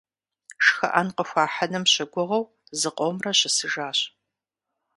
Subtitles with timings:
[0.63, 2.43] ШхыӀэн къыхуахьыным щыгугъыу
[2.79, 3.99] зыкъомрэ щысыжащ.